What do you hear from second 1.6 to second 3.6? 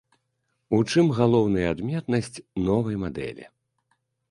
адметнасць новай мадэлі?